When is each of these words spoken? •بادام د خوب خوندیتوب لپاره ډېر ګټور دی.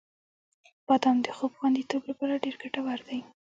•بادام 0.87 1.17
د 1.23 1.27
خوب 1.37 1.51
خوندیتوب 1.57 2.01
لپاره 2.09 2.41
ډېر 2.43 2.55
ګټور 2.61 2.99
دی. 3.07 3.19